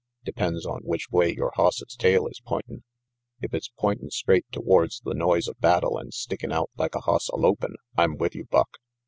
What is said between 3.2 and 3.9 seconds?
If it's